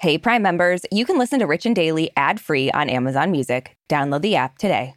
Hey, 0.00 0.16
Prime 0.16 0.40
members, 0.40 0.80
you 0.90 1.04
can 1.04 1.18
listen 1.18 1.40
to 1.40 1.46
Rich 1.46 1.66
and 1.66 1.76
Daily 1.76 2.10
ad 2.16 2.40
free 2.40 2.70
on 2.70 2.88
Amazon 2.88 3.30
Music. 3.30 3.76
Download 3.90 4.22
the 4.22 4.34
app 4.34 4.56
today. 4.56 4.94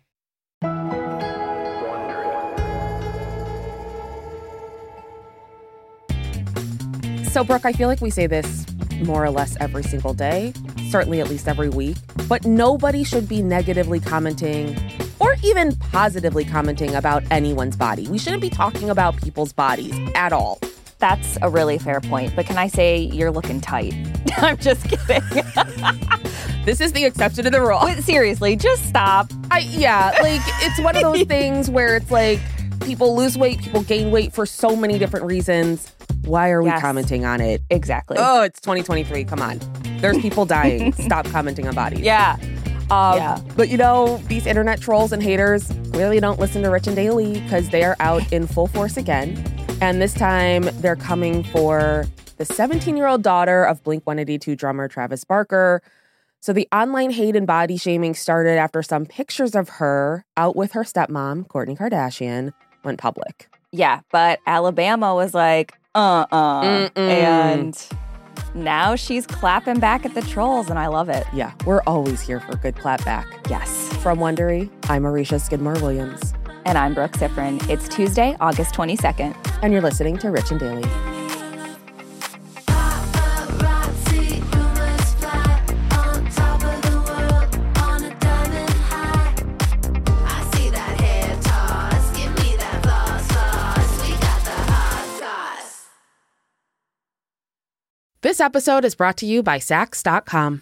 So, 7.27 7.43
Brooke, 7.43 7.65
I 7.65 7.73
feel 7.73 7.89
like 7.89 7.99
we 7.99 8.11
say 8.11 8.27
this 8.27 8.65
more 9.03 9.25
or 9.25 9.29
less 9.29 9.57
every 9.59 9.83
single 9.83 10.13
day, 10.13 10.53
certainly 10.87 11.19
at 11.19 11.27
least 11.27 11.49
every 11.49 11.67
week, 11.67 11.97
but 12.29 12.45
nobody 12.45 13.03
should 13.03 13.27
be 13.27 13.41
negatively 13.41 13.99
commenting 13.99 14.79
or 15.19 15.35
even 15.43 15.75
positively 15.75 16.45
commenting 16.45 16.95
about 16.95 17.23
anyone's 17.29 17.75
body. 17.75 18.07
We 18.07 18.17
shouldn't 18.17 18.41
be 18.41 18.49
talking 18.49 18.89
about 18.89 19.17
people's 19.17 19.51
bodies 19.51 19.99
at 20.15 20.31
all. 20.31 20.61
That's 21.03 21.37
a 21.41 21.49
really 21.49 21.77
fair 21.77 21.99
point. 21.99 22.33
But 22.33 22.45
can 22.45 22.57
I 22.57 22.67
say 22.67 22.95
you're 22.97 23.29
looking 23.29 23.59
tight? 23.59 23.93
I'm 24.37 24.55
just 24.55 24.85
kidding. 24.85 25.21
this 26.63 26.79
is 26.79 26.93
the 26.93 27.03
exception 27.03 27.43
to 27.43 27.49
the 27.49 27.59
rule. 27.59 27.79
Wait, 27.83 28.01
seriously, 28.05 28.55
just 28.55 28.87
stop. 28.87 29.29
I 29.51 29.59
yeah, 29.59 30.17
like 30.21 30.39
it's 30.61 30.79
one 30.79 30.95
of 30.95 31.01
those 31.01 31.23
things 31.27 31.69
where 31.69 31.97
it's 31.97 32.09
like 32.09 32.39
people 32.85 33.17
lose 33.17 33.37
weight, 33.37 33.59
people 33.59 33.81
gain 33.83 34.11
weight 34.11 34.31
for 34.31 34.45
so 34.45 34.77
many 34.77 34.97
different 34.97 35.25
reasons. 35.25 35.91
Why 36.23 36.51
are 36.51 36.63
we 36.63 36.69
Yes. 36.69 36.79
commenting 36.79 37.25
on 37.25 37.41
it? 37.41 37.61
Exactly. 37.69 38.15
Oh, 38.17 38.43
it's 38.43 38.61
2023. 38.61 39.25
Come 39.25 39.41
on. 39.41 39.59
There's 39.97 40.17
people 40.19 40.45
dying. 40.45 40.93
Stop 40.93 41.25
commenting 41.25 41.67
on 41.67 41.75
bodies. 41.75 41.99
yeah. 41.99 42.37
Um, 42.89 43.17
Yeah. 43.17 43.41
But 43.57 43.67
you 43.67 43.77
know, 43.77 44.19
these 44.29 44.45
internet 44.45 44.79
trolls 44.79 45.11
and 45.11 45.21
haters 45.21 45.69
really 45.95 46.21
don't 46.21 46.39
listen 46.39 46.61
to 46.63 46.69
Rich 46.69 46.87
and 46.87 46.95
Daily 46.95 47.41
because 47.41 47.67
they 47.71 47.83
are 47.83 47.97
out 47.99 48.31
in 48.31 48.47
full 48.47 48.67
force 48.67 48.95
again. 48.95 49.35
And 49.83 50.01
this 50.01 50.13
time 50.13 50.69
they're 50.79 50.95
coming 50.95 51.43
for 51.43 52.05
the 52.37 52.45
17 52.45 52.95
year 52.95 53.05
old 53.05 53.21
daughter 53.21 53.65
of 53.65 53.83
Blink 53.83 54.07
182 54.07 54.55
drummer 54.55 54.87
Travis 54.87 55.25
Barker. 55.25 55.81
So 56.39 56.53
the 56.53 56.69
online 56.71 57.11
hate 57.11 57.35
and 57.35 57.45
body 57.45 57.75
shaming 57.75 58.13
started 58.13 58.57
after 58.57 58.81
some 58.81 59.05
pictures 59.05 59.55
of 59.55 59.67
her 59.67 60.23
out 60.37 60.55
with 60.55 60.71
her 60.71 60.83
stepmom, 60.83 61.47
Kourtney 61.47 61.77
Kardashian, 61.77 62.53
went 62.85 62.97
public. 62.97 63.49
Yeah. 63.73 63.99
But 64.09 64.39
Alabama 64.47 65.13
was 65.15 65.33
like, 65.33 65.73
uh 65.93 66.27
uh 66.31 66.61
Mm-mm. 66.61 66.97
And 66.97 67.87
now 68.55 68.95
she's 68.95 69.27
clapping 69.27 69.81
back 69.81 70.05
at 70.05 70.13
the 70.15 70.21
trolls, 70.21 70.69
and 70.69 70.79
I 70.79 70.87
love 70.87 71.09
it. 71.09 71.27
Yeah, 71.33 71.51
we're 71.65 71.81
always 71.81 72.21
here 72.21 72.39
for 72.39 72.53
a 72.53 72.57
good 72.57 72.75
clapback. 72.75 73.25
Yes. 73.49 73.89
From 73.97 74.19
Wondery, 74.19 74.71
I'm 74.89 75.05
Arisha 75.05 75.39
Skidmore 75.39 75.73
Williams, 75.73 76.33
And 76.65 76.77
I'm 76.77 76.93
Brooke 76.93 77.13
Sifrin. 77.13 77.67
It's 77.69 77.87
Tuesday, 77.87 78.35
August 78.39 78.73
22nd. 78.75 79.35
and 79.61 79.71
you're 79.71 79.81
listening 79.81 80.17
to 80.17 80.29
Rich 80.29 80.51
and 80.51 80.59
Daily. 80.59 80.83
Paparazzi, 82.67 84.35
you 84.35 84.63
must 84.75 85.15
fly 85.19 85.63
on 85.97 86.25
top 86.31 86.63
of 86.63 86.81
the 86.81 86.97
world 87.07 87.55
on 87.77 88.03
a 88.03 88.19
diamond 88.19 88.69
high. 88.89 89.35
I 90.25 90.51
see 90.55 90.69
that 90.69 90.99
hair 91.01 91.37
toss, 91.41 92.17
give 92.17 92.31
me 92.43 92.55
that 92.57 92.83
floss, 92.83 93.27
floss. 93.31 94.01
We 94.01 94.11
got 94.17 94.43
the 94.43 94.51
hot 94.71 95.05
sauce. 95.19 95.87
This 98.21 98.39
episode 98.41 98.83
is 98.85 98.95
brought 98.95 99.17
to 99.17 99.25
you 99.25 99.41
by 99.43 99.59
Saks.com. 99.59 100.61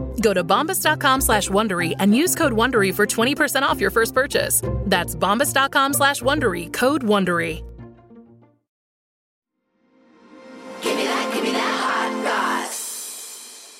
Go 0.21 0.33
to 0.33 0.43
bombas.com 0.43 1.21
slash 1.21 1.49
Wondery 1.49 1.95
and 1.99 2.15
use 2.15 2.35
code 2.35 2.53
Wondery 2.53 2.93
for 2.93 3.05
20% 3.05 3.63
off 3.63 3.81
your 3.81 3.91
first 3.91 4.13
purchase. 4.13 4.61
That's 4.85 5.15
bombas.com 5.15 5.93
slash 5.93 6.21
Wondery, 6.21 6.71
code 6.71 7.01
Wondery. 7.01 7.67
Give 10.81 10.95
me 10.95 11.03
that, 11.03 11.33
give 11.33 11.43
me 11.43 11.51
that 11.51 11.79
hot 11.79 12.23
sauce. 12.23 13.79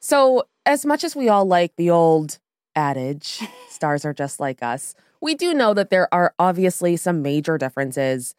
So, 0.00 0.44
as 0.66 0.84
much 0.84 1.02
as 1.04 1.16
we 1.16 1.28
all 1.28 1.44
like 1.44 1.74
the 1.76 1.90
old 1.90 2.38
adage, 2.76 3.40
stars 3.70 4.04
are 4.04 4.14
just 4.14 4.38
like 4.38 4.62
us, 4.62 4.94
we 5.20 5.34
do 5.34 5.52
know 5.54 5.74
that 5.74 5.90
there 5.90 6.12
are 6.12 6.34
obviously 6.38 6.96
some 6.96 7.22
major 7.22 7.58
differences. 7.58 8.34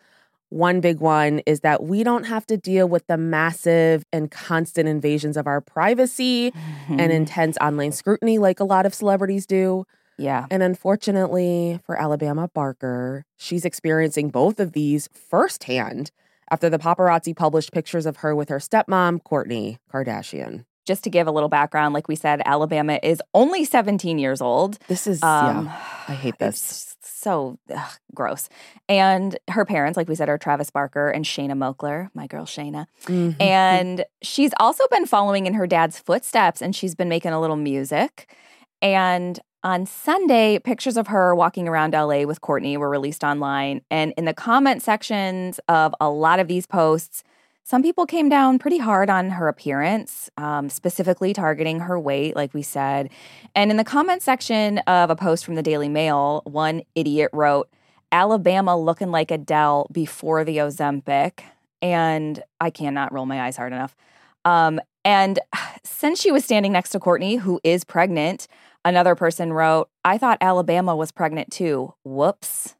One 0.52 0.82
big 0.82 1.00
one 1.00 1.40
is 1.46 1.62
that 1.62 1.84
we 1.84 2.04
don't 2.04 2.26
have 2.26 2.46
to 2.48 2.58
deal 2.58 2.90
with 2.90 3.08
the 3.08 3.16
massive 3.16 4.04
and 4.12 4.30
constant 4.30 4.90
invasions 4.90 5.38
of 5.38 5.48
our 5.48 5.62
privacy 5.62 6.48
and 6.90 7.00
mm-hmm. 7.00 7.10
intense 7.10 7.58
online 7.62 7.94
scrutiny 7.94 8.38
like 8.38 8.60
a 8.60 8.66
lot 8.66 8.86
of 8.86 8.94
celebrities 8.94 9.46
do. 9.46 9.86
Yeah. 10.18 10.48
And 10.52 10.62
unfortunately 10.62 11.80
for 11.86 11.98
Alabama 11.98 12.50
Barker, 12.54 13.24
she's 13.38 13.64
experiencing 13.64 14.30
both 14.30 14.60
of 14.60 14.74
these 14.74 15.08
firsthand 15.14 16.12
after 16.52 16.70
the 16.70 16.78
paparazzi 16.78 17.34
published 17.34 17.72
pictures 17.72 18.06
of 18.06 18.18
her 18.18 18.36
with 18.36 18.50
her 18.50 18.60
stepmom, 18.60 19.22
Kourtney 19.24 19.78
Kardashian. 19.90 20.66
Just 20.86 21.04
to 21.04 21.10
give 21.10 21.28
a 21.28 21.32
little 21.32 21.50
background, 21.50 21.94
like 21.94 22.08
we 22.08 22.16
said, 22.16 22.42
Alabama 22.46 23.00
is 23.04 23.22
only 23.34 23.64
17 23.66 24.18
years 24.18 24.42
old. 24.42 24.80
This 24.88 25.06
is, 25.08 25.22
Um, 25.22 25.66
yeah, 25.68 25.80
I 26.08 26.14
hate 26.14 26.40
this. 26.40 26.96
It's 27.00 27.12
so 27.20 27.60
ugh, 27.74 27.92
gross. 28.16 28.50
And 28.90 29.38
her 29.50 29.64
parents, 29.64 29.96
like 29.96 30.08
we 30.10 30.16
said, 30.16 30.28
are 30.30 30.38
Travis 30.40 30.72
Barker 30.72 31.10
and 31.10 31.26
Shanna 31.26 31.56
Moakler, 31.56 32.10
my 32.16 32.26
girl 32.28 32.46
Shayna. 32.46 32.88
Mhm. 33.06 33.40
And 33.42 34.06
she's 34.24 34.52
also 34.60 34.84
been 34.90 35.06
following 35.06 35.46
in 35.46 35.54
her 35.54 35.68
dad's 35.68 36.00
footsteps 36.00 36.62
and 36.62 36.76
she's 36.76 36.96
been 36.96 37.10
making 37.10 37.32
a 37.32 37.40
little 37.40 37.56
music. 37.58 38.34
And 38.82 39.40
on 39.64 39.86
Sunday, 39.86 40.58
pictures 40.58 40.98
of 40.98 41.08
her 41.08 41.36
walking 41.36 41.68
around 41.68 41.94
LA 41.94 42.26
with 42.26 42.42
Kourtney 42.42 42.78
were 42.78 42.90
released 42.90 43.24
online. 43.24 43.82
And 43.92 44.14
in 44.18 44.26
the 44.26 44.34
comment 44.34 44.82
sections 44.82 45.60
of 45.68 45.94
a 46.02 46.10
lot 46.10 46.40
of 46.40 46.48
these 46.48 46.66
posts, 46.66 47.24
some 47.64 47.84
people 47.84 48.06
came 48.06 48.28
down 48.28 48.60
pretty 48.60 48.80
hard 48.80 49.10
on 49.10 49.32
her 49.32 49.48
appearance, 49.48 50.30
um, 50.38 50.70
specifically 50.70 51.34
targeting 51.34 51.82
her 51.82 52.00
weight, 52.00 52.36
like 52.36 52.54
we 52.54 52.62
said. 52.62 53.10
And 53.56 53.72
in 53.72 53.78
the 53.78 53.84
comment 53.84 54.22
section 54.22 54.80
of 54.80 55.10
a 55.10 55.16
post 55.16 55.46
from 55.46 55.56
the 55.56 55.64
Daily 55.64 55.90
Mail, 55.90 56.42
one 56.46 56.82
idiot 56.96 57.30
wrote, 57.34 57.70
Alabama 58.12 58.78
looking 58.78 59.12
like 59.12 59.32
Adele 59.32 59.88
before 59.92 60.44
the 60.44 60.58
Ozempic. 60.58 61.42
And 61.82 62.44
I 62.60 62.70
cannot 62.70 63.14
roll 63.14 63.26
my 63.26 63.42
eyes 63.42 63.58
hard 63.58 63.74
enough. 63.74 63.96
Um, 64.44 64.80
and 65.06 65.40
since 65.84 66.20
she 66.20 66.32
was 66.32 66.44
standing 66.44 66.72
next 66.72 66.90
to 66.90 67.00
Kourtney, 67.00 67.40
who 67.40 67.60
is 67.64 67.84
pregnant, 67.84 68.48
another 68.84 69.16
person 69.16 69.54
wrote, 69.54 69.90
I 70.04 70.18
thought 70.18 70.38
Alabama 70.42 70.96
was 70.96 71.12
pregnant 71.12 71.52
too. 71.52 71.94
Whoops. 72.04 72.76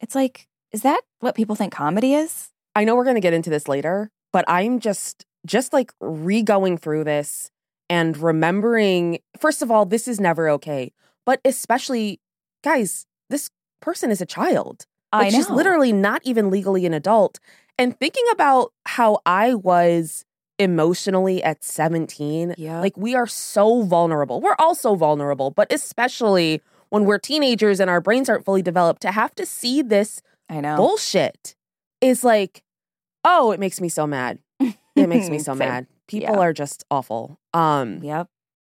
It's 0.00 0.14
like, 0.14 0.48
is 0.72 0.82
that 0.82 1.02
what 1.20 1.34
people 1.34 1.54
think 1.54 1.72
comedy 1.72 2.14
is? 2.14 2.48
I 2.74 2.84
know 2.84 2.96
we're 2.96 3.04
going 3.04 3.16
to 3.16 3.20
get 3.20 3.34
into 3.34 3.50
this 3.50 3.68
later, 3.68 4.10
but 4.32 4.44
I'm 4.48 4.80
just 4.80 5.24
just 5.46 5.72
like 5.72 5.92
re-going 6.00 6.78
through 6.78 7.04
this 7.04 7.50
and 7.90 8.16
remembering 8.16 9.18
first 9.38 9.60
of 9.62 9.70
all 9.70 9.84
this 9.86 10.06
is 10.08 10.20
never 10.20 10.48
okay, 10.50 10.92
but 11.26 11.40
especially 11.44 12.20
guys, 12.62 13.06
this 13.30 13.50
person 13.80 14.10
is 14.10 14.20
a 14.20 14.26
child. 14.26 14.86
I 15.12 15.24
Like 15.24 15.32
know. 15.32 15.38
she's 15.38 15.50
literally 15.50 15.92
not 15.92 16.22
even 16.24 16.48
legally 16.50 16.86
an 16.86 16.94
adult. 16.94 17.38
And 17.78 17.98
thinking 17.98 18.24
about 18.32 18.72
how 18.86 19.18
I 19.26 19.54
was 19.54 20.24
emotionally 20.58 21.42
at 21.42 21.64
17, 21.64 22.54
Yeah. 22.56 22.80
like 22.80 22.96
we 22.96 23.14
are 23.14 23.26
so 23.26 23.82
vulnerable. 23.82 24.40
We're 24.40 24.54
all 24.58 24.74
so 24.74 24.94
vulnerable, 24.94 25.50
but 25.50 25.72
especially 25.72 26.60
when 26.90 27.04
we're 27.04 27.18
teenagers 27.18 27.80
and 27.80 27.90
our 27.90 28.00
brains 28.00 28.28
aren't 28.28 28.44
fully 28.44 28.62
developed 28.62 29.02
to 29.02 29.10
have 29.10 29.34
to 29.34 29.44
see 29.46 29.82
this 29.82 30.20
I 30.48 30.60
know. 30.60 30.76
bullshit 30.76 31.56
is 32.00 32.22
like, 32.22 32.62
oh, 33.24 33.52
it 33.52 33.60
makes 33.60 33.80
me 33.80 33.88
so 33.88 34.06
mad. 34.06 34.38
It 34.60 35.08
makes 35.08 35.30
me 35.30 35.38
so 35.48 35.54
mad. 35.54 35.86
People 36.06 36.34
Yeah. 36.36 36.40
are 36.40 36.52
just 36.52 36.84
awful. 36.90 37.38
Um 37.54 38.00
Yep. 38.02 38.28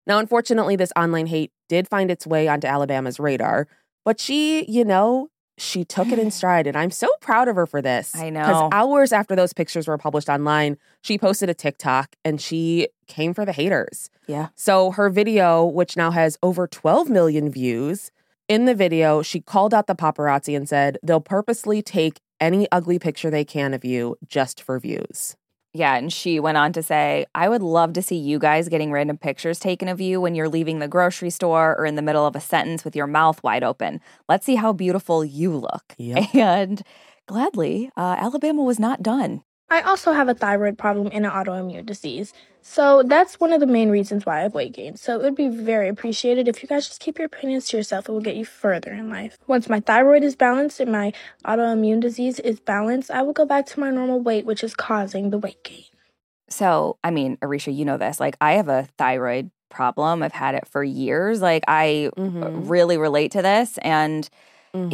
now 0.07 0.19
unfortunately 0.19 0.75
this 0.75 0.91
online 0.95 1.27
hate 1.27 1.51
did 1.69 1.87
find 1.87 2.11
its 2.11 2.27
way 2.27 2.47
onto 2.47 2.67
Alabama's 2.67 3.19
radar, 3.19 3.67
but 4.05 4.19
she, 4.19 4.65
you 4.69 4.83
know, 4.83 5.29
she 5.57 5.85
took 5.85 6.11
it 6.11 6.19
in 6.19 6.29
stride. 6.39 6.67
And 6.67 6.75
I'm 6.77 6.91
so 6.91 7.07
proud 7.21 7.47
of 7.47 7.55
her 7.55 7.65
for 7.65 7.81
this. 7.81 8.15
I 8.15 8.29
know. 8.29 8.41
Because 8.41 8.69
hours 8.71 9.11
after 9.13 9.35
those 9.35 9.53
pictures 9.53 9.87
were 9.87 9.97
published 9.97 10.27
online, 10.29 10.77
she 11.01 11.17
posted 11.17 11.49
a 11.49 11.53
TikTok 11.53 12.15
and 12.25 12.41
she 12.41 12.87
came 13.07 13.33
for 13.33 13.45
the 13.45 13.51
haters. 13.53 14.09
Yeah. 14.27 14.49
So 14.55 14.91
her 14.91 15.09
video, 15.09 15.63
which 15.65 15.95
now 15.97 16.11
has 16.11 16.37
over 16.43 16.67
12 16.67 17.09
million 17.09 17.49
views, 17.51 18.11
in 18.47 18.65
the 18.65 18.75
video, 18.75 19.21
she 19.21 19.39
called 19.39 19.73
out 19.73 19.87
the 19.87 19.95
paparazzi 19.95 20.57
and 20.57 20.67
said 20.67 20.97
they'll 21.03 21.21
purposely 21.21 21.81
take 21.81 22.19
any 22.41 22.67
ugly 22.71 22.99
picture 22.99 23.29
they 23.29 23.45
can 23.45 23.73
of 23.73 23.85
you 23.85 24.17
just 24.27 24.61
for 24.61 24.79
views. 24.79 25.37
Yeah, 25.73 25.95
and 25.95 26.11
she 26.11 26.39
went 26.41 26.57
on 26.57 26.73
to 26.73 26.83
say, 26.83 27.25
I 27.33 27.47
would 27.47 27.61
love 27.61 27.93
to 27.93 28.01
see 28.01 28.17
you 28.17 28.39
guys 28.39 28.67
getting 28.67 28.91
random 28.91 29.17
pictures 29.17 29.57
taken 29.57 29.87
of 29.87 30.01
you 30.01 30.19
when 30.19 30.35
you're 30.35 30.49
leaving 30.49 30.79
the 30.79 30.87
grocery 30.89 31.29
store 31.29 31.77
or 31.79 31.85
in 31.85 31.95
the 31.95 32.01
middle 32.01 32.25
of 32.25 32.35
a 32.35 32.41
sentence 32.41 32.83
with 32.83 32.93
your 32.93 33.07
mouth 33.07 33.41
wide 33.41 33.63
open. 33.63 34.01
Let's 34.27 34.45
see 34.45 34.55
how 34.55 34.73
beautiful 34.73 35.23
you 35.23 35.55
look. 35.55 35.95
Yep. 35.97 36.29
And 36.33 36.81
gladly, 37.27 37.89
uh, 37.95 38.17
Alabama 38.19 38.63
was 38.63 38.79
not 38.79 39.01
done. 39.01 39.43
I 39.71 39.81
also 39.81 40.11
have 40.11 40.27
a 40.27 40.33
thyroid 40.33 40.77
problem 40.77 41.09
and 41.13 41.25
an 41.25 41.31
autoimmune 41.31 41.85
disease. 41.85 42.33
So 42.61 43.03
that's 43.03 43.39
one 43.39 43.53
of 43.53 43.61
the 43.61 43.65
main 43.65 43.89
reasons 43.89 44.25
why 44.25 44.39
I 44.39 44.41
have 44.41 44.53
weight 44.53 44.73
gain. 44.73 44.97
So 44.97 45.15
it 45.15 45.23
would 45.23 45.35
be 45.35 45.47
very 45.47 45.87
appreciated 45.87 46.49
if 46.49 46.61
you 46.61 46.67
guys 46.67 46.89
just 46.89 46.99
keep 46.99 47.17
your 47.17 47.27
opinions 47.27 47.69
to 47.69 47.77
yourself. 47.77 48.09
It 48.09 48.11
will 48.11 48.19
get 48.19 48.35
you 48.35 48.43
further 48.43 48.91
in 48.91 49.09
life. 49.09 49.37
Once 49.47 49.69
my 49.69 49.79
thyroid 49.79 50.23
is 50.23 50.35
balanced 50.35 50.81
and 50.81 50.91
my 50.91 51.13
autoimmune 51.45 52.01
disease 52.01 52.37
is 52.39 52.59
balanced, 52.59 53.09
I 53.09 53.21
will 53.21 53.31
go 53.31 53.45
back 53.45 53.65
to 53.67 53.79
my 53.79 53.89
normal 53.89 54.19
weight, 54.19 54.45
which 54.45 54.61
is 54.61 54.75
causing 54.75 55.29
the 55.29 55.37
weight 55.37 55.63
gain. 55.63 55.85
So, 56.49 56.97
I 57.01 57.11
mean, 57.11 57.37
Arisha, 57.41 57.71
you 57.73 57.85
know 57.85 57.97
this. 57.97 58.19
Like, 58.19 58.35
I 58.41 58.53
have 58.53 58.67
a 58.67 58.89
thyroid 58.97 59.51
problem. 59.69 60.21
I've 60.21 60.33
had 60.33 60.53
it 60.53 60.67
for 60.67 60.83
years. 60.83 61.41
Like, 61.41 61.63
I 61.69 62.09
Mhm. 62.17 62.69
really 62.69 62.97
relate 62.97 63.31
to 63.31 63.41
this. 63.41 63.77
And 63.77 64.29
Mhm. 64.75 64.91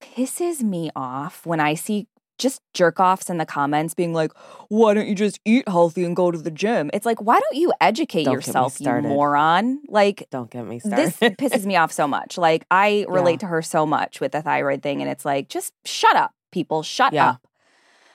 pisses 0.00 0.62
me 0.62 0.90
off 0.96 1.44
when 1.44 1.60
I 1.60 1.74
see 1.74 2.08
just 2.38 2.60
jerk 2.72 2.98
offs 3.00 3.30
in 3.30 3.38
the 3.38 3.46
comments 3.46 3.94
being 3.94 4.12
like, 4.12 4.32
why 4.68 4.94
don't 4.94 5.06
you 5.06 5.14
just 5.14 5.38
eat 5.44 5.68
healthy 5.68 6.04
and 6.04 6.16
go 6.16 6.30
to 6.30 6.38
the 6.38 6.50
gym? 6.50 6.90
It's 6.92 7.06
like, 7.06 7.20
why 7.20 7.38
don't 7.40 7.54
you 7.56 7.72
educate 7.80 8.24
Don't 8.24 8.34
yourself, 8.34 8.80
you 8.80 8.90
moron? 9.02 9.80
Like, 9.88 10.26
Don't 10.30 10.50
get 10.50 10.66
me 10.66 10.78
started. 10.80 11.14
this 11.18 11.18
pisses 11.36 11.64
me 11.66 11.76
off 11.76 11.92
so 11.92 12.08
much. 12.08 12.36
Like, 12.36 12.64
I 12.70 13.06
relate 13.08 13.34
Yeah. 13.34 13.38
to 13.38 13.46
her 13.46 13.62
so 13.62 13.86
much 13.86 14.20
with 14.20 14.32
the 14.32 14.42
thyroid 14.42 14.82
thing. 14.82 15.00
And 15.00 15.10
it's 15.10 15.24
like, 15.24 15.48
just 15.48 15.72
shut 15.84 16.16
up, 16.16 16.32
people. 16.50 16.82
Shut 16.82 17.12
Yeah. 17.12 17.30
up. 17.30 17.46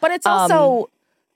But 0.01 0.11
it's 0.11 0.25
Um, 0.25 0.33
also 0.33 0.87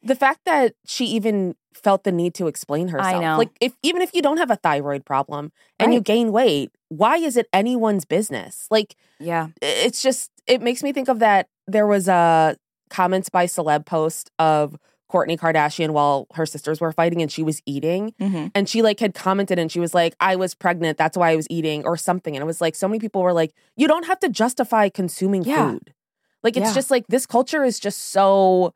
the 0.01 0.15
fact 0.15 0.41
that 0.45 0.73
she 0.85 1.05
even 1.05 1.55
felt 1.73 2.03
the 2.03 2.11
need 2.11 2.33
to 2.35 2.47
explain 2.47 2.89
herself. 2.89 3.37
Like 3.37 3.49
if 3.59 3.73
even 3.81 4.01
if 4.01 4.13
you 4.13 4.21
don't 4.21 4.37
have 4.37 4.51
a 4.51 4.55
thyroid 4.57 5.05
problem 5.05 5.51
and 5.79 5.93
you 5.93 6.01
gain 6.01 6.31
weight, 6.31 6.71
why 6.89 7.17
is 7.17 7.35
it 7.35 7.47
anyone's 7.51 8.05
business? 8.05 8.67
Like 8.69 8.95
Yeah. 9.19 9.47
it's 9.61 10.01
just 10.01 10.29
it 10.45 10.61
makes 10.61 10.83
me 10.83 10.93
think 10.93 11.07
of 11.09 11.19
that 11.19 11.47
there 11.67 11.87
was 11.87 12.07
a 12.07 12.55
comments 12.93 13.29
by 13.29 13.45
celeb 13.45 13.85
post 13.85 14.31
of 14.39 14.75
Kourtney 15.11 15.37
Kardashian 15.37 15.91
while 15.91 16.25
her 16.33 16.45
sisters 16.45 16.79
were 16.81 16.91
fighting 16.91 17.21
and 17.21 17.31
she 17.31 17.43
was 17.43 17.61
eating 17.65 18.13
hmm 18.19 18.47
and 18.55 18.69
she 18.69 18.81
like 18.81 18.99
had 18.99 19.13
commented 19.13 19.57
and 19.59 19.71
she 19.71 19.79
was 19.79 19.93
like 19.93 20.15
I 20.19 20.35
was 20.35 20.55
pregnant 20.55 20.97
that's 20.97 21.17
why 21.17 21.31
I 21.31 21.35
was 21.35 21.47
eating 21.49 21.85
or 21.85 21.97
something 21.97 22.35
and 22.35 22.41
it 22.41 22.45
was 22.45 22.61
like 22.61 22.75
so 22.75 22.87
many 22.87 22.99
people 22.99 23.21
were 23.21 23.33
like 23.33 23.51
you 23.75 23.87
don't 23.87 24.05
have 24.05 24.19
to 24.21 24.29
justify 24.29 24.89
consuming 24.89 25.43
Yeah. 25.43 25.71
food. 25.71 25.93
Like 26.43 26.57
it's 26.57 26.69
Yeah. 26.69 26.73
just 26.79 26.89
like 26.91 27.05
this 27.09 27.25
culture 27.25 27.63
is 27.63 27.79
just 27.79 27.99
so 28.11 28.73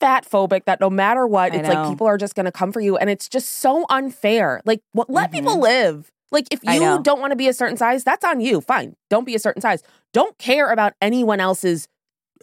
fat 0.00 0.24
phobic 0.28 0.64
that 0.66 0.78
no 0.80 0.88
matter 0.90 1.26
what 1.26 1.54
it's 1.54 1.68
like 1.68 1.88
people 1.88 2.06
are 2.06 2.18
just 2.18 2.34
going 2.36 2.46
to 2.46 2.52
come 2.52 2.70
for 2.70 2.80
you 2.80 2.96
and 2.96 3.10
it's 3.10 3.28
just 3.28 3.48
so 3.64 3.84
unfair. 3.90 4.60
Like 4.64 4.80
what 4.92 5.10
let 5.10 5.32
people 5.32 5.56
Mhm. 5.56 5.62
live. 5.62 6.10
Like 6.30 6.46
if 6.52 6.60
you 6.64 7.00
don't 7.02 7.20
want 7.20 7.32
to 7.32 7.36
be 7.36 7.48
a 7.48 7.52
certain 7.54 7.76
size, 7.78 8.04
that's 8.04 8.24
on 8.24 8.40
you. 8.40 8.60
Fine. 8.60 8.94
Don't 9.10 9.24
be 9.24 9.34
a 9.34 9.38
certain 9.38 9.62
size. 9.62 9.82
Don't 10.12 10.36
care 10.38 10.70
about 10.70 10.92
anyone 11.00 11.40
else's 11.40 11.88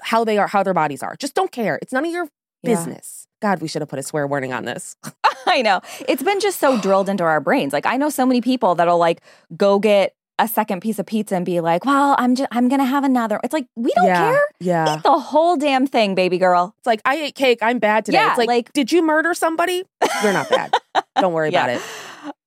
how 0.01 0.23
they 0.23 0.37
are, 0.37 0.47
how 0.47 0.63
their 0.63 0.73
bodies 0.73 1.01
are. 1.03 1.15
Just 1.17 1.35
don't 1.35 1.51
care. 1.51 1.79
It's 1.81 1.93
none 1.93 2.05
of 2.05 2.11
your 2.11 2.25
Yeah. 2.63 2.75
business. 2.75 3.27
God, 3.41 3.61
we 3.61 3.67
should 3.67 3.81
have 3.81 3.89
put 3.89 3.99
a 3.99 4.03
swear 4.03 4.25
warning 4.27 4.53
on 4.53 4.65
this. 4.65 4.95
I 5.47 5.61
know. 5.61 5.81
It's 6.07 6.23
been 6.23 6.39
just 6.39 6.59
so 6.59 6.79
drilled 6.81 7.09
into 7.09 7.23
our 7.23 7.39
brains. 7.39 7.73
Like 7.73 7.85
I 7.85 7.97
know 7.97 8.09
so 8.09 8.25
many 8.25 8.41
people 8.41 8.75
that'll 8.75 8.97
like 8.97 9.21
go 9.55 9.79
get 9.79 10.13
a 10.37 10.47
second 10.49 10.81
piece 10.81 10.99
of 10.99 11.05
pizza 11.05 11.33
and 11.35 11.45
be 11.45 11.61
like, 11.61 11.85
"Well, 11.85 12.13
I'm 12.17 12.35
just 12.35 12.49
I'm 12.51 12.67
going 12.67 12.79
to 12.81 12.85
have 12.85 13.05
another." 13.05 13.39
It's 13.41 13.53
like, 13.53 13.67
"We 13.77 13.93
don't 13.95 14.07
yeah. 14.07 14.31
care. 14.31 14.41
Yeah. 14.59 14.97
Eat 14.97 15.03
the 15.03 15.17
whole 15.17 15.55
damn 15.55 15.87
thing, 15.87 16.13
baby 16.13 16.37
girl." 16.37 16.75
It's 16.79 16.85
like 16.87 17.01
I 17.05 17.15
ate 17.15 17.35
cake. 17.35 17.59
I'm 17.61 17.79
bad 17.79 18.03
today. 18.03 18.17
Yeah, 18.17 18.31
it's 18.31 18.37
like, 18.37 18.49
like- 18.49 18.73
did 18.73 18.91
you 18.91 19.01
murder 19.01 19.33
somebody? 19.33 19.83
You're 20.23 20.33
not 20.33 20.49
bad. 20.49 20.73
Don't 21.19 21.31
worry 21.31 21.47
about 21.49 21.69
it. 21.69 21.81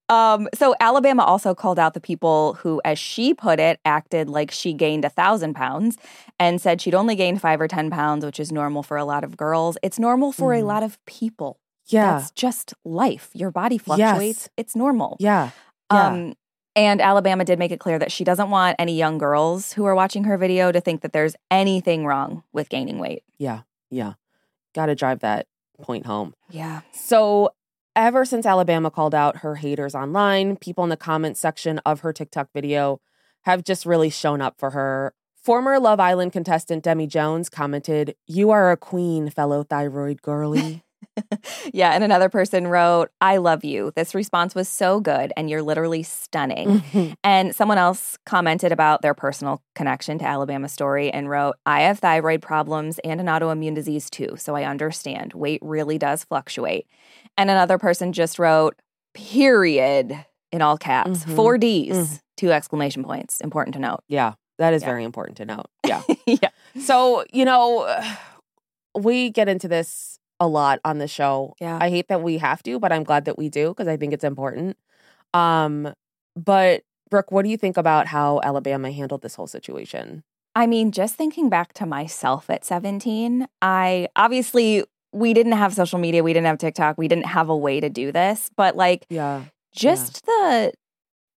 Um, 0.09 0.49
so 0.55 0.75
Alabama 0.81 1.23
also 1.23 1.55
called 1.55 1.79
out 1.79 1.95
the 1.95 2.01
people 2.01 2.55
who, 2.55 2.81
as 2.85 2.99
she 2.99 3.35
put 3.35 3.61
it, 3.61 3.79
acted 3.85 4.29
like 4.29 4.51
she 4.51 4.73
gained 4.73 5.05
a 5.05 5.11
thousand 5.11 5.55
pounds 5.55 5.97
and 6.39 6.61
said 6.61 6.81
she'd 6.81 6.95
only 6.95 7.15
gained 7.15 7.41
five 7.41 7.61
or 7.61 7.69
10 7.69 7.91
pounds, 7.91 8.25
which 8.25 8.41
is 8.41 8.51
normal 8.51 8.83
for 8.83 8.97
a 8.97 9.05
lot 9.05 9.23
of 9.25 9.37
girls. 9.37 9.77
It's 9.83 9.99
normal 9.99 10.33
for 10.33 10.55
a 10.55 10.61
Mhm. 10.63 10.67
lot 10.67 10.83
of 10.83 11.05
people. 11.05 11.59
Yeah. 11.87 12.19
That's 12.19 12.31
just 12.31 12.75
life. 12.85 13.31
Your 13.35 13.51
body 13.51 13.77
fluctuates. 13.79 14.43
Yes. 14.43 14.49
It's 14.57 14.77
normal. 14.77 15.17
yeah. 15.21 15.51
Yeah. 15.93 16.07
Um, 16.07 16.35
and 16.77 17.01
Alabama 17.01 17.45
did 17.45 17.59
make 17.59 17.73
it 17.73 17.81
clear 17.81 17.99
that 17.99 18.13
she 18.13 18.23
doesn't 18.25 18.51
want 18.51 18.77
any 18.79 18.95
young 18.97 19.19
girls 19.19 19.73
who 19.73 19.85
are 19.87 19.95
watching 19.95 20.25
her 20.25 20.37
video 20.39 20.71
to 20.71 20.81
think 20.81 21.01
that 21.01 21.13
there's 21.13 21.35
anything 21.51 22.05
wrong 22.07 22.45
with 22.53 22.69
gaining 22.69 22.99
weight. 22.99 23.25
yeah. 23.39 23.61
Yeah. 23.91 24.13
Got 24.75 24.87
to 24.87 24.95
drive 24.95 25.21
that 25.21 25.47
point 25.81 26.05
home. 26.07 26.35
Yeah. 26.51 26.83
So, 26.93 27.51
ever 27.99 28.25
since 28.25 28.47
Alabama 28.47 28.91
called 28.91 29.15
out 29.15 29.39
her 29.39 29.57
haters 29.57 29.95
online, 29.95 30.57
people 30.57 30.85
in 30.85 30.91
the 30.91 30.97
comments 30.97 31.41
section 31.41 31.81
of 31.81 32.01
her 32.01 32.13
TikTok 32.13 32.49
video 32.55 33.01
have 33.43 33.65
just 33.65 33.85
really 33.85 34.09
shown 34.09 34.41
up 34.41 34.55
for 34.57 34.71
her. 34.71 35.15
Former 35.43 35.81
Love 35.81 35.99
Island 35.99 36.33
contestant 36.33 36.85
Demi 36.85 37.09
Jones 37.09 37.49
commented, 37.49 38.15
You 38.27 38.51
are 38.51 38.71
a 38.71 38.77
queen, 38.77 39.31
fellow 39.31 39.65
thyroid 39.65 40.23
girly. 40.23 40.85
Yeah. 41.73 41.93
And 41.93 42.03
another 42.05 42.29
person 42.29 42.67
wrote, 42.69 43.11
I 43.21 43.37
love 43.39 43.65
you. 43.65 43.93
This 43.97 44.15
response 44.15 44.55
was 44.55 44.69
so 44.69 45.01
good 45.01 45.33
and 45.37 45.51
you're 45.51 45.63
literally 45.63 46.03
stunning. 46.03 46.81
Mhm. 46.81 47.15
And 47.25 47.55
someone 47.55 47.79
else 47.79 48.17
commented 48.25 48.73
about 48.73 49.03
their 49.03 49.15
personal 49.15 49.61
connection 49.75 50.19
to 50.21 50.25
Alabama 50.27 50.69
story 50.69 51.11
and 51.11 51.29
wrote, 51.29 51.57
I 51.67 51.83
have 51.83 51.99
thyroid 51.99 52.41
problems 52.43 52.99
and 53.01 53.21
an 53.21 53.27
autoimmune 53.27 53.75
disease 53.75 54.09
too, 54.11 54.37
so 54.39 54.55
I 54.57 54.65
understand. 54.65 55.33
Weight 55.35 55.61
really 55.63 55.99
does 55.99 56.25
fluctuate. 56.25 56.87
And 57.37 57.51
another 57.51 57.79
person 57.79 58.13
just 58.13 58.39
wrote, 58.39 58.77
period, 59.15 60.25
in 60.53 60.63
all 60.63 60.79
caps, 60.79 61.25
Mhm. 61.25 61.37
four 61.37 61.59
D's, 61.59 61.97
Mhm. 61.97 62.21
two 62.37 62.53
exclamation 62.53 63.05
points. 63.05 63.41
Important 63.41 63.75
to 63.75 63.81
note. 63.81 64.01
yeah, 64.09 64.35
that 64.59 64.73
is 64.73 64.83
Yeah. 64.83 64.89
very 64.89 65.05
important 65.05 65.37
to 65.39 65.45
note. 65.45 65.67
Yeah. 65.87 66.03
yeah. 66.27 66.49
So, 66.81 67.25
you 67.33 67.45
know, 67.45 67.87
we 68.97 69.31
get 69.31 69.49
into 69.49 69.69
this 69.69 70.19
a 70.41 70.47
lot 70.47 70.81
on 70.85 70.99
the 70.99 71.09
show. 71.09 71.55
Yeah. 71.61 71.79
I 71.81 71.91
hate 71.91 72.09
that 72.09 72.23
we 72.23 72.39
have 72.39 72.63
to, 72.65 72.79
but 72.79 72.93
I'm 72.93 73.05
glad 73.05 73.25
that 73.25 73.39
we 73.39 73.49
do 73.49 73.69
because 73.71 73.89
I 73.89 73.97
think 73.97 74.13
it's 74.13 74.25
important. 74.25 74.77
Um, 75.35 75.93
but 76.37 76.83
Brooke, 77.11 77.31
what 77.33 77.45
do 77.45 77.51
you 77.51 77.57
think 77.57 77.77
about 77.77 78.07
how 78.07 78.41
Alabama 78.43 78.91
handled 78.93 79.23
this 79.23 79.35
whole 79.35 79.47
situation? 79.47 80.23
I 80.55 80.67
mean, 80.67 80.93
just 80.93 81.15
thinking 81.17 81.49
back 81.49 81.73
to 81.75 81.87
myself 81.87 82.51
at 82.51 82.65
17, 82.65 83.47
I 83.63 84.09
obviously 84.17 84.85
we 85.13 85.33
didn't 85.33 85.53
have 85.53 85.73
social 85.75 85.99
media, 85.99 86.23
we 86.23 86.33
didn't 86.33 86.47
have 86.47 86.59
TikTok, 86.59 86.99
we 86.99 87.09
didn't 87.09 87.27
have 87.27 87.49
a 87.49 87.57
way 87.57 87.81
to 87.81 87.89
do 87.89 88.13
this, 88.13 88.51
but 88.57 88.77
like 88.77 89.07
Yeah. 89.09 89.45
just 89.73 90.25
the 90.27 90.73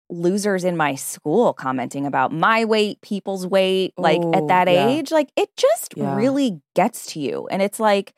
losers 0.08 0.64
in 0.64 0.76
my 0.76 0.94
school 0.96 1.52
commenting 1.52 2.04
about 2.04 2.32
my 2.32 2.64
weight, 2.64 3.00
people's 3.00 3.46
weight, 3.46 3.92
like 3.96 4.20
Ooh, 4.24 4.34
at 4.34 4.48
that 4.48 4.68
yeah. 4.68 4.88
age, 4.88 5.12
like 5.12 5.30
it 5.36 5.50
just 5.56 5.94
Yeah. 5.96 6.16
really 6.16 6.60
gets 6.74 7.06
to 7.12 7.20
you. 7.20 7.46
And 7.50 7.62
it's 7.62 7.78
like 7.78 8.12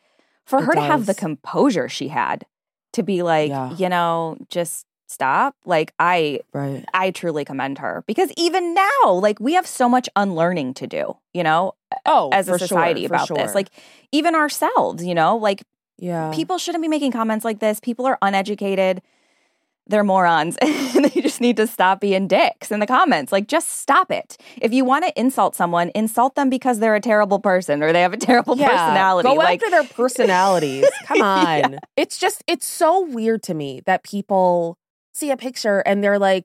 for 0.52 0.62
It 0.62 0.66
her 0.66 0.75
to 0.75 0.80
have 0.82 1.06
the 1.06 1.14
composure 1.14 1.88
she 1.88 2.09
had 2.09 2.44
to 2.92 3.02
be 3.02 3.23
like, 3.23 3.49
Yeah. 3.49 3.75
you 3.75 3.88
know, 3.88 4.37
just 4.49 4.85
stop. 5.09 5.54
Like 5.64 5.92
I 5.99 6.40
Right. 6.52 6.85
I 6.94 7.11
truly 7.11 7.44
commend 7.44 7.78
her 7.78 8.04
because 8.06 8.30
even 8.37 8.75
now, 8.75 9.12
like 9.12 9.38
we 9.40 9.54
have 9.54 9.66
so 9.66 9.88
much 9.88 10.09
unlearning 10.16 10.75
to 10.75 10.87
do, 10.87 11.16
you 11.35 11.42
know, 11.42 11.73
Oh, 12.06 12.28
as 12.32 12.49
a 12.49 12.59
society 12.59 13.02
sure, 13.06 13.14
about 13.16 13.28
this. 13.28 13.54
Like 13.54 13.68
even 14.12 14.35
ourselves, 14.35 15.04
you 15.04 15.14
know, 15.14 15.37
like 15.37 15.62
yeah. 15.99 16.30
people 16.35 16.59
shouldn't 16.59 16.82
be 16.82 16.88
making 16.88 17.12
comments 17.12 17.44
like 17.44 17.59
this. 17.61 17.80
People 17.80 18.06
are 18.06 18.18
uneducated. 18.23 19.02
They're 19.86 20.04
morons. 20.04 20.56
and 20.62 21.04
they 21.04 21.20
just 21.20 21.40
need 21.40 21.56
to 21.56 21.66
stop 21.66 22.00
being 22.00 22.28
dicks 22.28 22.70
in 22.70 22.80
the 22.80 22.86
comments. 22.86 23.32
Like 23.32 23.48
just 23.48 23.68
stop 23.80 24.10
it. 24.10 24.36
If 24.60 24.72
you 24.72 24.84
want 24.84 25.04
to 25.04 25.20
insult 25.20 25.54
someone, 25.56 25.90
insult 25.94 26.34
them 26.34 26.48
because 26.50 26.78
they're 26.78 26.94
a 26.94 27.00
terrible 27.00 27.40
person 27.40 27.82
or 27.82 27.92
they 27.92 28.02
have 28.02 28.12
a 28.12 28.16
terrible 28.16 28.56
Yeah, 28.56 28.68
personality. 28.68 29.28
Go 29.28 29.34
like 29.34 29.60
after 29.62 29.70
their 29.70 29.84
personalities. 29.84 30.86
Come 31.04 31.20
on. 31.22 31.78
It's 31.96 32.18
just 32.18 32.44
it's 32.46 32.66
so 32.66 33.04
weird 33.06 33.42
to 33.44 33.54
me 33.54 33.82
that 33.86 34.02
people 34.04 34.78
see 35.12 35.30
a 35.30 35.36
picture 35.36 35.80
and 35.80 36.02
they're 36.02 36.18
like, 36.18 36.44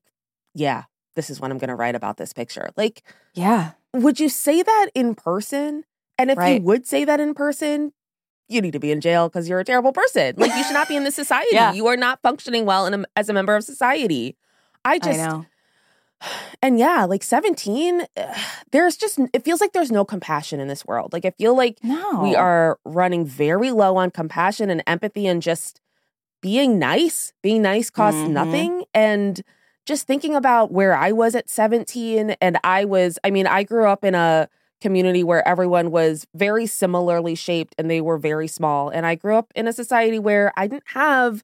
"Yeah, 0.53 0.83
this 1.15 1.29
is 1.29 1.39
what 1.39 1.51
I'm 1.51 1.57
going 1.57 1.69
to 1.69 1.75
write 1.75 1.95
about 1.95 2.17
this 2.17 2.33
picture." 2.33 2.69
Like, 2.75 3.03
yeah. 3.33 3.71
would 3.93 4.19
you 4.19 4.29
say 4.29 4.61
that 4.63 4.89
in 4.95 5.15
person? 5.15 5.83
And 6.17 6.31
if 6.31 6.37
Right. 6.37 6.55
you 6.59 6.61
would 6.63 6.87
say 6.87 7.05
that 7.05 7.19
in 7.19 7.33
person, 7.35 7.93
you 8.47 8.61
need 8.61 8.71
to 8.73 8.79
be 8.79 8.91
in 8.91 9.01
jail 9.01 9.27
because 9.29 9.47
you're 9.49 9.59
a 9.59 9.65
terrible 9.65 9.91
person. 9.91 10.33
Like, 10.37 10.55
you 10.55 10.63
should 10.63 10.73
not 10.73 10.87
be 10.87 10.95
in 10.95 11.03
this 11.03 11.15
society. 11.23 11.49
Yeah. 11.51 11.73
You 11.73 11.87
are 11.87 11.97
not 11.97 12.21
functioning 12.21 12.65
well 12.65 12.85
in 12.85 12.93
a, 12.93 13.05
as 13.15 13.29
a 13.29 13.33
member 13.33 13.55
of 13.55 13.63
society. 13.63 14.35
I 14.85 14.99
just 14.99 15.19
I 15.19 15.25
know. 15.27 15.45
And 16.63 16.79
yeah, 16.79 17.05
like 17.05 17.21
17, 17.21 18.07
there's 18.71 18.97
just, 18.97 19.19
it 19.33 19.45
feels 19.45 19.61
like 19.61 19.73
there's 19.73 19.91
no 19.91 20.03
compassion 20.03 20.59
in 20.59 20.67
this 20.67 20.83
world. 20.83 21.13
Like, 21.13 21.25
I 21.25 21.29
feel 21.31 21.55
like 21.55 21.77
No. 21.83 22.21
we 22.23 22.35
are 22.35 22.79
running 22.85 23.23
very 23.23 23.69
low 23.69 23.97
on 23.97 24.09
compassion 24.09 24.71
and 24.71 24.81
empathy 24.87 25.27
and 25.27 25.41
just 25.43 25.79
being 26.41 26.79
nice. 26.79 27.33
Being 27.43 27.61
nice 27.61 27.91
costs 27.91 28.19
Mhm. 28.21 28.29
nothing. 28.31 28.83
And 28.95 29.41
just 29.85 30.07
thinking 30.07 30.33
about 30.35 30.71
where 30.71 30.95
I 30.95 31.11
was 31.11 31.35
at 31.35 31.49
17, 31.51 32.31
and 32.41 32.57
I 32.63 32.83
was, 32.83 33.19
I 33.23 33.29
mean, 33.29 33.45
I 33.45 33.61
grew 33.63 33.85
up 33.85 34.03
in 34.03 34.15
a 34.15 34.49
community 34.81 35.23
where 35.23 35.47
everyone 35.47 35.91
was 35.91 36.25
very 36.35 36.65
similarly 36.65 37.35
shaped 37.35 37.73
and 37.77 37.89
they 37.89 38.01
were 38.01 38.17
very 38.17 38.47
small. 38.47 38.89
And 38.89 39.05
I 39.05 39.15
grew 39.15 39.35
up 39.35 39.51
in 39.55 39.67
a 39.67 39.73
society 39.73 40.19
where 40.19 40.51
I 40.57 40.67
didn't 40.67 40.83
have, 40.87 41.43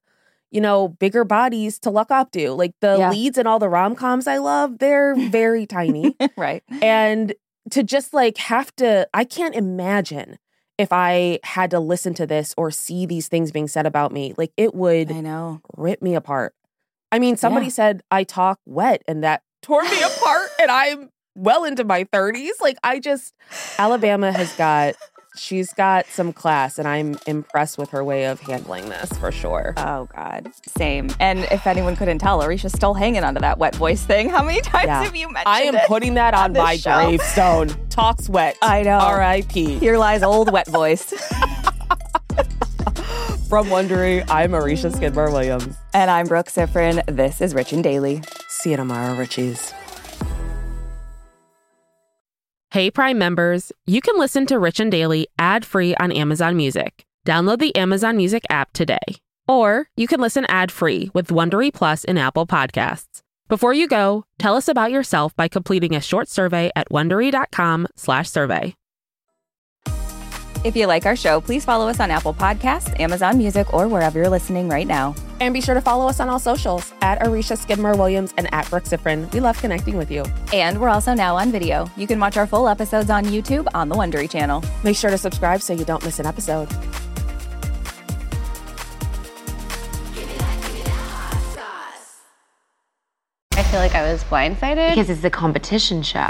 you 0.52 0.62
know, 0.62 0.88
bigger 0.90 1.24
bodies 1.24 1.80
to 1.80 1.90
look 1.90 2.12
up 2.12 2.32
to. 2.32 2.52
Like 2.52 2.74
the 2.82 2.98
Yeah. 3.00 3.10
leads 3.10 3.38
in 3.38 3.48
all 3.48 3.60
the 3.60 3.70
rom 3.70 3.96
coms 3.96 4.28
I 4.28 4.38
love, 4.38 4.80
they're 4.80 5.16
very 5.30 5.66
tiny. 5.66 6.16
right. 6.38 6.64
And 6.82 7.34
to 7.72 7.82
just 7.84 8.14
like 8.14 8.38
have 8.38 8.76
to, 8.76 9.08
I 9.14 9.24
can't 9.24 9.56
imagine 9.56 10.38
if 10.78 10.90
I 10.92 11.40
had 11.44 11.72
to 11.72 11.80
listen 11.80 12.14
to 12.16 12.26
this 12.28 12.54
or 12.58 12.72
see 12.72 13.06
these 13.06 13.28
things 13.28 13.52
being 13.52 13.68
said 13.68 13.86
about 13.86 14.12
me. 14.12 14.34
Like 14.38 14.52
it 14.58 14.74
would 14.76 15.12
I 15.12 15.22
know. 15.22 15.62
rip 15.78 16.02
me 16.02 16.16
apart. 16.16 16.54
I 17.12 17.20
mean, 17.20 17.38
somebody 17.38 17.68
Yeah. 17.68 17.72
said 17.74 18.02
I 18.12 18.24
talk 18.24 18.60
wet 18.66 19.02
and 19.08 19.24
that 19.24 19.44
tore 19.62 19.84
me 19.84 20.02
apart 20.04 20.50
and 20.60 20.70
I'm 20.72 21.10
well 21.36 21.64
into 21.64 21.84
my 21.84 22.04
30s. 22.06 22.52
Like 22.62 22.78
I 22.84 23.00
just 23.00 23.34
Alabama 23.78 24.32
has 24.32 24.54
got 24.56 24.96
she's 25.36 25.74
got 25.74 26.06
some 26.06 26.32
class 26.32 26.78
and 26.78 26.88
I'm 26.88 27.18
impressed 27.26 27.80
with 27.80 27.90
her 27.90 28.04
way 28.04 28.26
of 28.26 28.40
handling 28.42 28.90
this 28.90 29.12
for 29.18 29.32
sure. 29.32 29.74
Oh 29.78 30.08
God, 30.16 30.52
same. 30.78 31.10
And 31.20 31.40
if 31.52 31.66
anyone 31.66 31.96
couldn't 31.96 32.20
tell, 32.20 32.44
Arisha's 32.44 32.72
still 32.74 32.94
hanging 32.94 33.24
onto 33.24 33.42
that 33.42 33.58
wet 33.58 33.76
voice 33.76 34.04
thing. 34.04 34.30
How 34.30 34.44
many 34.44 34.62
times 34.74 34.86
Yeah. 34.86 35.04
have 35.04 35.16
you 35.16 35.28
mentioned 35.32 35.48
I 35.56 35.62
am 35.62 35.76
it? 35.76 35.88
putting 35.88 36.14
that 36.16 36.36
on, 36.36 36.56
on 36.56 36.64
my 36.64 36.76
show. 36.78 36.94
gravestone. 37.08 37.70
Talks 37.90 38.30
wet. 38.30 38.56
I 38.62 38.84
know. 38.84 39.00
R.I.P. 39.00 39.80
Here 39.80 39.98
lies 39.98 40.22
old 40.22 40.52
wet 40.52 40.68
voice. 40.68 41.14
From 43.50 43.68
Wondery, 43.68 44.26
I'm 44.30 44.56
Arisha 44.56 44.92
Skidmore 44.92 45.30
Williams. 45.32 45.76
and 45.94 46.10
I'm 46.10 46.26
Brooke 46.28 46.48
Sifrin. 46.48 47.04
This 47.06 47.40
is 47.40 47.54
Rich 47.54 47.72
and 47.74 47.84
Daily. 47.84 48.24
See 48.48 48.72
you 48.72 48.78
tomorrow, 48.78 49.14
Richies. 49.16 49.73
Hey 52.74 52.90
Prime 52.90 53.20
members, 53.20 53.72
you 53.86 54.02
can 54.02 54.18
listen 54.18 54.48
to 54.48 54.58
Rich 54.58 54.80
and 54.80 54.92
Daily 54.92 55.28
ad-free 55.38 55.94
on 55.98 56.12
Amazon 56.12 56.58
Music. 56.58 57.06
Download 57.24 57.60
the 57.60 57.76
Amazon 57.76 58.18
Music 58.18 58.46
app 58.50 58.74
today. 58.74 58.98
Or 59.48 59.90
you 59.96 60.08
can 60.08 60.20
listen 60.20 60.46
ad-free 60.46 61.12
with 61.14 61.28
Wondery 61.28 61.72
Plus 61.72 62.04
in 62.04 62.18
Apple 62.18 62.48
Podcasts. 62.48 63.22
Before 63.48 63.76
you 63.76 63.88
go, 63.88 64.24
tell 64.40 64.56
us 64.56 64.68
about 64.68 64.90
yourself 64.90 65.36
by 65.36 65.48
completing 65.48 65.96
a 65.96 66.02
short 66.02 66.28
survey 66.30 66.72
at 66.76 66.90
wondery.com/survey. 66.90 68.76
If 70.64 70.78
you 70.78 70.88
like 70.88 71.06
our 71.06 71.18
show, 71.18 71.42
please 71.42 71.66
follow 71.66 71.90
us 71.90 72.00
on 72.00 72.10
Apple 72.10 72.34
Podcasts, 72.34 72.98
Amazon 72.98 73.38
Music, 73.38 73.74
or 73.74 73.90
wherever 73.90 74.18
you're 74.18 74.30
listening 74.30 74.70
right 74.70 74.88
now. 74.88 75.14
And 75.42 75.54
be 75.54 75.60
sure 75.60 75.76
to 75.76 75.82
follow 75.82 76.08
us 76.08 76.22
on 76.22 76.30
all 76.30 76.40
socials 76.40 76.94
at 77.02 77.22
Arisha 77.22 77.58
Skidmore 77.58 77.98
Williams 77.98 78.34
and 78.38 78.48
at 78.54 78.70
Brooke 78.70 78.86
Sifrin. 78.86 79.30
We 79.34 79.42
love 79.42 79.60
connecting 79.60 79.98
with 79.98 80.10
you. 80.10 80.24
And 80.54 80.80
we're 80.80 80.88
also 80.88 81.14
now 81.14 81.36
on 81.36 81.52
video. 81.52 81.92
You 81.98 82.08
can 82.08 82.18
watch 82.18 82.38
our 82.38 82.48
full 82.48 82.70
episodes 82.70 83.10
on 83.10 83.26
YouTube 83.26 83.68
on 83.74 83.90
the 83.90 83.96
Wondery 83.96 84.30
channel. 84.30 84.64
Make 84.86 84.96
sure 84.96 85.10
to 85.10 85.18
subscribe 85.18 85.62
so 85.62 85.74
you 85.74 85.84
don't 85.84 86.04
miss 86.06 86.20
an 86.20 86.26
episode. 86.26 86.70
I 93.52 93.64
feel 93.64 93.82
like 93.82 93.96
I 93.96 94.10
was 94.10 94.24
blindsided 94.24 94.92
because 94.92 95.10
it's 95.10 95.26
a 95.26 95.30
competition 95.30 96.02
show. 96.04 96.30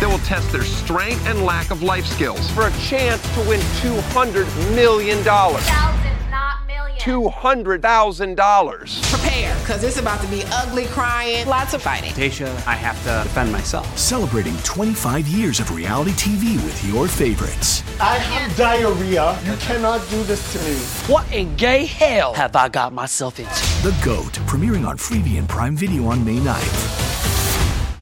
that 0.00 0.08
will 0.08 0.18
test 0.18 0.50
their 0.52 0.64
strength 0.64 1.26
and 1.26 1.42
lack 1.42 1.70
of 1.70 1.82
life 1.82 2.06
skills 2.06 2.50
for 2.50 2.66
a 2.66 2.70
chance 2.78 3.22
to 3.34 3.40
win 3.48 3.60
$200 3.80 4.74
million. 4.74 5.18
Thousands, 5.22 6.30
not 6.30 6.66
millions. 6.66 7.02
$200,000. 7.02 9.10
Prepare, 9.10 9.56
because 9.60 9.84
it's 9.84 9.98
about 9.98 10.20
to 10.20 10.26
be 10.28 10.42
ugly 10.52 10.86
crying, 10.86 11.46
lots 11.46 11.74
of 11.74 11.82
fighting. 11.82 12.12
Tasha, 12.12 12.48
I 12.66 12.74
have 12.74 12.96
to 13.04 13.28
defend 13.28 13.52
myself. 13.52 13.98
Celebrating 13.98 14.56
25 14.64 15.26
years 15.28 15.60
of 15.60 15.74
reality 15.74 16.12
TV 16.12 16.56
with 16.64 16.84
your 16.84 17.08
favorites. 17.08 17.82
I 17.98 18.18
have 18.18 18.54
diarrhea. 18.56 19.38
You 19.46 19.56
cannot 19.56 20.06
do 20.10 20.22
this 20.24 20.52
to 20.52 20.58
me. 20.68 20.76
What 21.12 21.30
in 21.32 21.54
gay 21.56 21.86
hell 21.86 22.34
have 22.34 22.54
I 22.54 22.68
got 22.68 22.92
myself 22.92 23.38
into? 23.38 23.50
The 23.82 23.96
GOAT, 24.04 24.32
premiering 24.46 24.86
on 24.86 24.98
Freevee 24.98 25.38
and 25.38 25.48
Prime 25.48 25.76
Video 25.76 26.06
on 26.06 26.24
May 26.24 26.36
9th. 26.36 27.25